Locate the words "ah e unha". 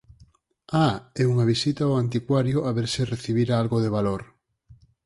0.85-1.47